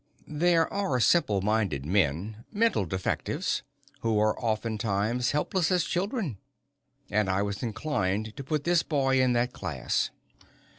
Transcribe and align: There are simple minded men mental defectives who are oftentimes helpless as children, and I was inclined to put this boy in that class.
There 0.27 0.67
are 0.73 0.99
simple 0.99 1.41
minded 1.41 1.85
men 1.85 2.43
mental 2.51 2.85
defectives 2.87 3.61
who 3.99 4.17
are 4.17 4.35
oftentimes 4.43 5.29
helpless 5.29 5.69
as 5.69 5.83
children, 5.83 6.39
and 7.11 7.29
I 7.29 7.43
was 7.43 7.61
inclined 7.61 8.35
to 8.35 8.43
put 8.43 8.63
this 8.63 8.81
boy 8.81 9.21
in 9.21 9.33
that 9.33 9.53
class. 9.53 10.09